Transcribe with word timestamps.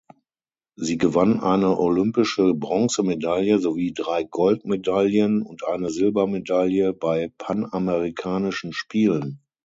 Sie 0.77 0.97
gewann 0.97 1.39
eine 1.41 1.77
olympische 1.77 2.55
Bronzemedaille 2.55 3.59
sowie 3.59 3.93
drei 3.93 4.23
Goldmedaillen 4.23 5.43
und 5.43 5.63
eine 5.63 5.91
Silbermedaille 5.91 6.91
bei 6.95 7.31
Panamerikanischen 7.37 8.73
Spielen. 8.73 9.43